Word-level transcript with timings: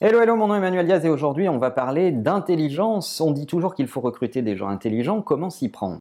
Hello, 0.00 0.20
hello, 0.20 0.34
mon 0.34 0.48
nom 0.48 0.54
est 0.54 0.58
Emmanuel 0.58 0.86
Diaz 0.86 1.04
et 1.04 1.08
aujourd'hui 1.08 1.48
on 1.48 1.58
va 1.58 1.70
parler 1.70 2.10
d'intelligence. 2.10 3.20
On 3.20 3.30
dit 3.30 3.46
toujours 3.46 3.76
qu'il 3.76 3.86
faut 3.86 4.00
recruter 4.00 4.42
des 4.42 4.56
gens 4.56 4.66
intelligents, 4.66 5.22
comment 5.22 5.50
s'y 5.50 5.68
prendre? 5.68 6.00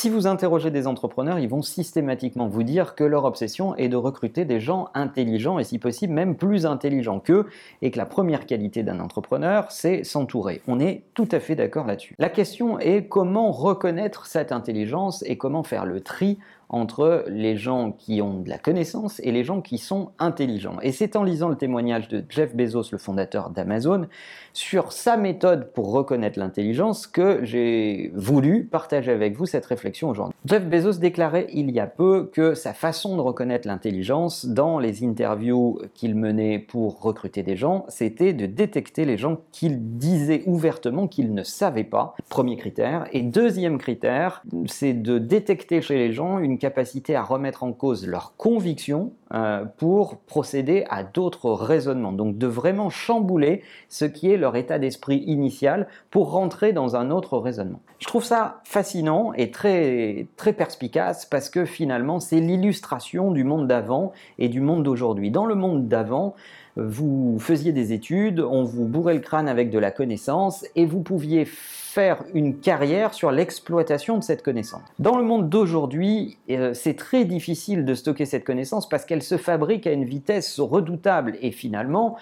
Si 0.00 0.08
vous 0.08 0.26
interrogez 0.26 0.70
des 0.70 0.86
entrepreneurs, 0.86 1.38
ils 1.40 1.46
vont 1.50 1.60
systématiquement 1.60 2.48
vous 2.48 2.62
dire 2.62 2.94
que 2.94 3.04
leur 3.04 3.26
obsession 3.26 3.76
est 3.76 3.90
de 3.90 3.96
recruter 3.96 4.46
des 4.46 4.58
gens 4.58 4.88
intelligents 4.94 5.58
et 5.58 5.64
si 5.64 5.78
possible 5.78 6.14
même 6.14 6.36
plus 6.36 6.64
intelligents 6.64 7.20
qu'eux 7.20 7.48
et 7.82 7.90
que 7.90 7.98
la 7.98 8.06
première 8.06 8.46
qualité 8.46 8.82
d'un 8.82 8.98
entrepreneur, 8.98 9.70
c'est 9.70 10.02
s'entourer. 10.02 10.62
On 10.66 10.80
est 10.80 11.02
tout 11.12 11.28
à 11.30 11.38
fait 11.38 11.54
d'accord 11.54 11.86
là-dessus. 11.86 12.14
La 12.18 12.30
question 12.30 12.78
est 12.78 13.08
comment 13.08 13.50
reconnaître 13.50 14.24
cette 14.24 14.52
intelligence 14.52 15.22
et 15.26 15.36
comment 15.36 15.64
faire 15.64 15.84
le 15.84 16.00
tri 16.00 16.38
entre 16.70 17.24
les 17.28 17.56
gens 17.56 17.92
qui 17.92 18.22
ont 18.22 18.40
de 18.40 18.48
la 18.48 18.58
connaissance 18.58 19.20
et 19.24 19.32
les 19.32 19.44
gens 19.44 19.60
qui 19.60 19.76
sont 19.76 20.12
intelligents. 20.18 20.78
Et 20.82 20.92
c'est 20.92 21.16
en 21.16 21.24
lisant 21.24 21.48
le 21.48 21.56
témoignage 21.56 22.08
de 22.08 22.24
Jeff 22.28 22.54
Bezos, 22.54 22.90
le 22.92 22.98
fondateur 22.98 23.50
d'Amazon, 23.50 24.06
sur 24.52 24.92
sa 24.92 25.16
méthode 25.16 25.72
pour 25.72 25.92
reconnaître 25.92 26.38
l'intelligence 26.38 27.06
que 27.06 27.44
j'ai 27.44 28.12
voulu 28.14 28.64
partager 28.64 29.10
avec 29.10 29.36
vous 29.36 29.46
cette 29.46 29.66
réflexion 29.66 30.10
aujourd'hui. 30.10 30.34
Jeff 30.44 30.64
Bezos 30.64 30.98
déclarait 30.98 31.48
il 31.52 31.70
y 31.70 31.80
a 31.80 31.86
peu 31.86 32.30
que 32.32 32.54
sa 32.54 32.72
façon 32.72 33.16
de 33.16 33.20
reconnaître 33.20 33.66
l'intelligence 33.66 34.46
dans 34.46 34.78
les 34.78 35.04
interviews 35.04 35.80
qu'il 35.94 36.14
menait 36.14 36.58
pour 36.58 37.00
recruter 37.00 37.42
des 37.42 37.56
gens, 37.56 37.84
c'était 37.88 38.32
de 38.32 38.46
détecter 38.46 39.04
les 39.04 39.16
gens 39.16 39.38
qu'il 39.50 39.98
disait 39.98 40.44
ouvertement 40.46 41.08
qu'ils 41.08 41.34
ne 41.34 41.42
savaient 41.42 41.84
pas, 41.84 42.14
premier 42.28 42.56
critère. 42.56 43.06
Et 43.12 43.22
deuxième 43.22 43.78
critère, 43.78 44.42
c'est 44.66 44.94
de 44.94 45.18
détecter 45.18 45.82
chez 45.82 45.96
les 45.96 46.12
gens 46.12 46.38
une 46.38 46.58
capacité 46.60 47.16
à 47.16 47.24
remettre 47.24 47.64
en 47.64 47.72
cause 47.72 48.06
leurs 48.06 48.36
convictions 48.36 49.12
euh, 49.32 49.64
pour 49.76 50.18
procéder 50.18 50.84
à 50.90 51.04
d'autres 51.04 51.52
raisonnements. 51.52 52.12
Donc 52.12 52.36
de 52.36 52.46
vraiment 52.48 52.90
chambouler 52.90 53.62
ce 53.88 54.04
qui 54.04 54.30
est 54.30 54.36
leur 54.36 54.56
état 54.56 54.78
d'esprit 54.78 55.18
initial 55.26 55.86
pour 56.10 56.32
rentrer 56.32 56.72
dans 56.72 56.96
un 56.96 57.12
autre 57.12 57.38
raisonnement. 57.38 57.80
Je 58.00 58.06
trouve 58.06 58.24
ça 58.24 58.60
fascinant 58.64 59.32
et 59.34 59.50
très, 59.50 60.26
très 60.36 60.52
perspicace 60.52 61.26
parce 61.26 61.48
que 61.48 61.64
finalement 61.64 62.18
c'est 62.18 62.40
l'illustration 62.40 63.30
du 63.30 63.44
monde 63.44 63.68
d'avant 63.68 64.12
et 64.38 64.48
du 64.48 64.60
monde 64.60 64.82
d'aujourd'hui. 64.82 65.30
Dans 65.30 65.46
le 65.46 65.54
monde 65.54 65.86
d'avant, 65.86 66.34
vous 66.76 67.38
faisiez 67.38 67.72
des 67.72 67.92
études, 67.92 68.40
on 68.40 68.64
vous 68.64 68.86
bourrait 68.86 69.14
le 69.14 69.20
crâne 69.20 69.48
avec 69.48 69.70
de 69.70 69.78
la 69.78 69.90
connaissance 69.90 70.64
et 70.76 70.86
vous 70.86 71.02
pouviez 71.02 71.44
faire 71.44 72.22
une 72.34 72.60
carrière 72.60 73.14
sur 73.14 73.32
l'exploitation 73.32 74.16
de 74.16 74.22
cette 74.22 74.42
connaissance. 74.42 74.82
Dans 75.00 75.16
le 75.16 75.24
monde 75.24 75.48
d'aujourd'hui, 75.48 76.38
euh, 76.48 76.72
c'est 76.72 76.94
très 76.94 77.24
difficile 77.24 77.84
de 77.84 77.94
stocker 77.94 78.26
cette 78.26 78.44
connaissance 78.44 78.88
parce 78.88 79.04
qu'elle 79.04 79.19
se 79.22 79.36
fabrique 79.36 79.86
à 79.86 79.92
une 79.92 80.04
vitesse 80.04 80.60
redoutable 80.60 81.36
et 81.40 81.50
finalement, 81.50 82.16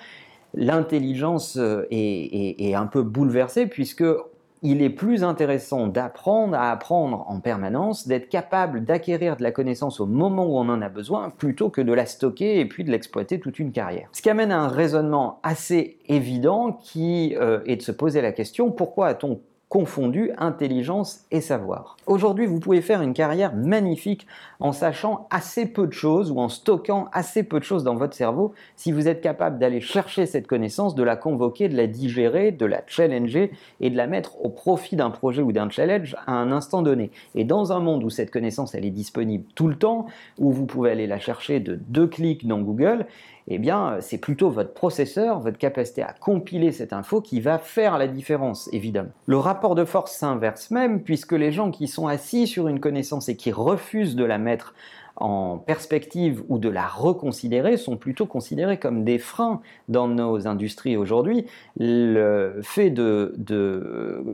l'intelligence 0.55 1.57
euh, 1.57 1.87
est, 1.91 2.75
un 2.75 2.87
peu 2.87 3.03
bouleversée 3.03 3.67
puisque 3.67 4.05
il 4.63 4.83
est 4.83 4.91
plus 4.91 5.23
intéressant 5.23 5.87
d'apprendre 5.87 6.57
à 6.57 6.73
apprendre 6.73 7.25
en 7.29 7.39
permanence, 7.39 8.09
d'être 8.09 8.29
capable 8.29 8.85
d'acquérir 8.85 9.37
de 9.37 9.43
la 9.43 9.53
connaissance 9.53 10.01
au 10.01 10.07
moment 10.07 10.47
où 10.47 10.57
on 10.57 10.69
en 10.69 10.83
a 10.83 10.89
besoin, 10.89 11.31
plutôt 11.31 11.71
que 11.71 11.81
de 11.81 11.93
la 11.93 12.07
stocker 12.07 12.59
et 12.59 12.67
puis 12.67 12.83
de 12.83 12.91
l'exploiter 12.91 13.39
toute 13.39 13.61
une 13.61 13.71
carrière. 13.71 14.09
Ce 14.13 14.21
qui 14.21 14.31
amène 14.31 14.51
à 14.51 14.61
un 14.61 14.69
raisonnement 14.69 15.39
assez 15.45 15.99
évident 16.07 16.73
qui 16.73 17.37
euh, 17.37 17.61
est 17.67 17.77
de 17.77 17.83
se 17.83 17.93
poser 17.93 18.21
la 18.21 18.33
question, 18.33 18.73
pourquoi 18.73 19.09
a-t-on 19.09 19.41
confondu 19.69 20.31
intelligence 20.39 21.25
et 21.31 21.43
savoir. 21.43 21.97
Aujourd'hui, 22.07 22.47
vous 22.47 22.59
pouvez 22.59 22.81
faire 22.81 23.03
une 23.03 23.13
carrière 23.13 23.55
magnifique 23.55 24.27
en 24.61 24.73
sachant 24.73 25.27
assez 25.31 25.67
peu 25.67 25.87
de 25.87 25.93
choses 25.93 26.31
ou 26.31 26.39
en 26.39 26.49
stockant 26.49 27.09
assez 27.13 27.43
peu 27.43 27.59
de 27.59 27.65
choses 27.65 27.85
dans 27.85 27.95
votre 27.95 28.15
cerveau 28.15 28.55
si 28.77 28.93
vous 28.93 29.09
êtes 29.09 29.21
capable 29.21 29.59
d'aller 29.59 29.83
chercher 29.83 30.25
cette 30.25 30.47
connaissance, 30.47 30.95
de 30.95 31.03
la 31.03 31.17
convoquer, 31.17 31.69
de 31.69 31.77
la 31.77 31.87
digérer, 31.87 32.51
de 32.51 32.65
la 32.65 32.83
challenger 32.87 33.53
et 33.81 33.91
de 33.91 33.97
la 33.97 34.07
mettre 34.07 34.43
au 34.43 34.49
profit 34.49 34.97
d'un 34.97 35.11
projet 35.11 35.43
ou 35.43 35.53
d'un 35.53 35.69
challenge 35.69 36.17
à 36.27 36.33
un 36.33 36.51
instant 36.51 36.81
donné. 36.81 37.11
Et 37.35 37.45
dans 37.45 37.71
un 37.73 37.81
monde 37.81 38.05
où 38.05 38.11
cette 38.11 38.31
connaissance 38.31 38.75
elle 38.75 38.87
est 38.87 38.91
disponible 38.91 39.45
tout 39.55 39.69
le 39.69 39.77
temps, 39.77 40.07
où 40.39 40.51
vous 40.51 40.65
pouvez 40.65 40.91
aller 40.93 41.07
la 41.07 41.19
chercher 41.19 41.61
de 41.61 41.79
deux 41.89 42.07
clics 42.07 42.47
dans 42.47 42.61
Google, 42.61 43.07
eh 43.51 43.59
bien, 43.59 43.97
c'est 44.01 44.19
plutôt 44.19 44.51
votre 44.51 44.75
processeur, 44.75 45.41
votre 45.41 45.59
capacité 45.59 46.03
à 46.03 46.13
compiler 46.13 46.71
cette 46.71 46.93
info 46.93 47.21
qui 47.21 47.41
va 47.41 47.59
faire 47.59 47.99
la 47.99 48.07
différence, 48.07 48.69
évidemment. 48.73 49.11
Le 49.27 49.39
rapport 49.39 49.75
de 49.75 49.85
force 49.85 50.13
s'inverse 50.13 50.71
même, 50.71 51.03
puisque 51.03 51.33
les 51.33 51.51
gens 51.51 51.71
qui 51.71 51.89
sont 51.89 52.07
assis 52.07 52.47
sur 52.47 52.69
une 52.69 52.81
connaissance 52.81 53.29
et 53.29 53.37
qui 53.37 53.51
refusent 53.51 54.17
de 54.17 54.25
la 54.25 54.39
mettre 54.39 54.75
en 55.21 55.59
perspective 55.59 56.45
ou 56.49 56.59
de 56.59 56.69
la 56.69 56.87
reconsidérer 56.87 57.77
sont 57.77 57.97
plutôt 57.97 58.27
considérés 58.27 58.79
comme 58.79 59.03
des 59.03 59.19
freins 59.19 59.61
dans 59.89 60.07
nos 60.07 60.47
industries 60.47 60.97
aujourd'hui. 60.97 61.47
Le 61.77 62.61
fait 62.63 62.91
de, 62.91 63.35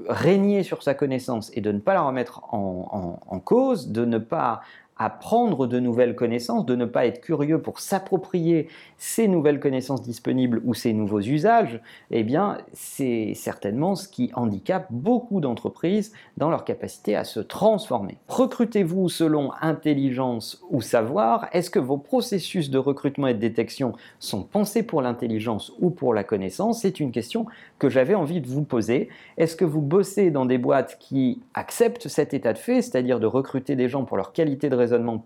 régner 0.08 0.62
sur 0.62 0.82
sa 0.82 0.92
connaissance 0.92 1.50
et 1.54 1.62
de 1.62 1.72
ne 1.72 1.78
pas 1.78 1.94
la 1.94 2.02
remettre 2.02 2.42
en 2.52 3.41
cause, 3.42 3.88
de 3.88 4.04
ne 4.04 4.19
pas 4.19 4.60
apprendre 4.97 5.66
de 5.66 5.81
nouvelles 5.81 6.15
connaissances, 6.15 6.65
de 6.66 6.77
ne 6.77 6.84
pas 6.84 7.06
être 7.06 7.21
curieux 7.21 7.60
pour 7.60 7.81
s'approprier 7.81 8.69
ces 8.97 9.28
nouvelles 9.28 9.60
connaissances 9.60 10.03
disponibles 10.03 10.62
ou 10.65 10.75
ces 10.75 10.93
nouveaux 10.93 11.21
usages, 11.21 11.81
eh 12.10 12.22
bien, 12.22 12.59
c'est 12.72 13.32
certainement 13.34 13.94
ce 13.97 14.09
qui 14.09 14.31
handicape 14.34 14.87
beaucoup 14.91 15.41
d'entreprises 15.41 16.12
dans 16.37 16.50
leur 16.50 16.65
capacité 16.65 17.16
à 17.16 17.25
se 17.25 17.41
transformer. 17.41 18.19
Recrutez-vous 18.28 19.09
selon 19.09 19.50
intelligence 19.60 20.62
ou 20.71 20.81
savoir 20.81 21.49
Est-ce 21.53 21.71
que 21.71 21.78
vos 21.78 21.99
processus 21.99 22.71
de 22.71 22.78
recrutement 22.78 23.26
et 23.26 23.34
de 23.34 23.41
détection 23.41 23.94
sont 24.19 24.43
pensés 24.43 24.84
pour 24.84 25.03
l'intelligence 25.03 25.72
ou 25.81 25.91
pour 25.91 26.15
la 26.15 26.25
connaissance? 26.25 26.82
C'est 26.82 27.00
une 27.00 27.11
question 27.11 27.47
que 27.78 27.88
j'avais 27.88 28.15
envie 28.15 28.41
de 28.41 28.47
vous 28.47 28.62
poser. 28.62 29.09
Est-ce 29.37 29.56
que 29.56 29.65
vous 29.65 29.82
bossez 29.82 30.31
dans 30.31 30.47
des 30.47 30.59
boîtes 30.59 30.99
qui 31.00 31.43
acceptent 31.55 32.09
cet 32.09 32.34
état 32.34 32.53
de 32.53 32.59
fait, 32.59 32.82
c'est-à-dire 32.82 33.21
de 33.21 33.26
recruter 33.26 33.76
des 33.76 33.88
gens 33.88 34.05
pour 34.05 34.16
leur 34.16 34.32
qualité 34.32 34.69
de 34.69 34.76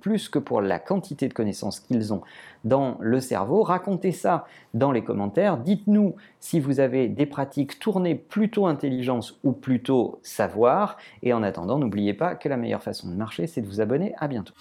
plus 0.01 0.29
que 0.29 0.39
pour 0.39 0.61
la 0.61 0.79
quantité 0.79 1.29
de 1.29 1.35
connaissances 1.35 1.81
qu'ils 1.81 2.13
ont 2.13 2.23
dans 2.65 2.97
le 3.01 3.21
cerveau 3.21 3.63
Racontez 3.63 4.13
ça 4.13 4.47
dans 4.75 4.93
les 4.93 5.03
commentaires. 5.03 5.59
Dites-nous 5.59 6.17
si 6.41 6.61
vous 6.61 6.81
avez 6.81 7.09
des 7.09 7.27
pratiques 7.27 7.79
tournées 7.79 8.15
plutôt 8.15 8.67
intelligence 8.67 9.39
ou 9.45 9.53
plutôt 9.53 10.19
savoir. 10.23 10.97
Et 11.23 11.33
en 11.33 11.43
attendant, 11.43 11.79
n'oubliez 11.79 12.15
pas 12.15 12.35
que 12.35 12.49
la 12.49 12.57
meilleure 12.57 12.83
façon 12.83 13.09
de 13.09 13.15
marcher, 13.15 13.47
c'est 13.47 13.61
de 13.61 13.67
vous 13.67 13.81
abonner. 13.81 14.15
À 14.19 14.29
bientôt. 14.29 14.55